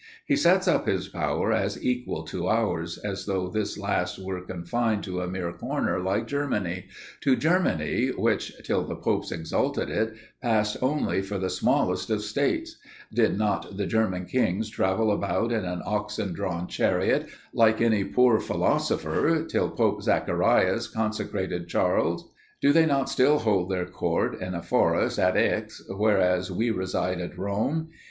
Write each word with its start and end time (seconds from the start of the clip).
He 0.25 0.35
sets 0.35 0.67
up 0.67 0.87
his 0.87 1.09
power 1.09 1.53
as 1.53 1.85
equal 1.85 2.23
to 2.23 2.47
ours, 2.49 2.97
as 2.97 3.27
though 3.27 3.49
this 3.49 3.77
last 3.77 4.17
were 4.17 4.41
confined 4.43 5.03
to 5.03 5.21
a 5.21 5.27
mere 5.27 5.53
corner 5.53 5.99
like 5.99 6.25
Germany 6.25 6.85
to 7.19 7.35
Germany, 7.35 8.07
which, 8.07 8.51
till 8.63 8.83
the 8.83 8.95
Popes 8.95 9.31
exalted 9.31 9.91
it, 9.91 10.15
passed 10.41 10.77
only 10.81 11.21
for 11.21 11.37
the 11.37 11.51
smallest 11.51 12.09
of 12.09 12.23
states: 12.23 12.77
did 13.13 13.37
not 13.37 13.77
the 13.77 13.85
German 13.85 14.25
kings 14.25 14.71
travel 14.71 15.11
about 15.11 15.51
in 15.51 15.65
an 15.65 15.83
oxen 15.85 16.33
drawn 16.33 16.65
chariot, 16.65 17.27
like 17.53 17.79
any 17.79 18.03
poor 18.03 18.39
philosopher, 18.39 19.45
till 19.47 19.69
Pope 19.69 20.01
Zacharias 20.01 20.87
consecrated 20.87 21.67
Charles? 21.67 22.27
do 22.59 22.73
they 22.73 22.87
not 22.87 23.07
still 23.07 23.37
hold 23.37 23.69
their 23.69 23.85
court 23.85 24.41
in 24.41 24.55
a 24.55 24.63
forest 24.63 25.19
at 25.19 25.37
Aix, 25.37 25.79
whereas 25.89 26.49
we 26.51 26.71
reside 26.71 27.21
at 27.21 27.37
Rome? 27.37 27.89